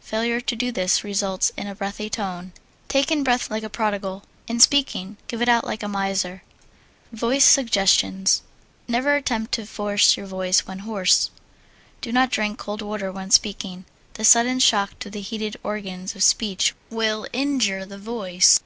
[0.00, 2.50] Failure to do this results in a breathy tone.
[2.88, 6.42] Take in breath like a prodigal; in speaking, give it out like a miser.
[7.12, 8.42] Voice Suggestions
[8.88, 11.30] Never attempt to force your voice when hoarse.
[12.00, 13.84] Do not drink cold water when speaking.
[14.14, 18.58] The sudden shock to the heated organs of speech will injure the voice.